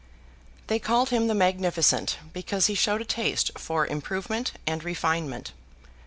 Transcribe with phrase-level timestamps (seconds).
[0.65, 5.51] They called him the Magnificent, because he showed a taste for improvement and refinement.